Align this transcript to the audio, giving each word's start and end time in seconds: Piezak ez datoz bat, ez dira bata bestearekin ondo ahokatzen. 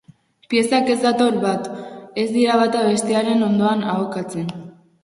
Piezak 0.53 0.89
ez 0.93 0.95
datoz 1.03 1.27
bat, 1.43 1.69
ez 2.23 2.27
dira 2.39 2.57
bata 2.63 2.83
bestearekin 2.89 3.47
ondo 3.51 3.71
ahokatzen. 3.79 4.55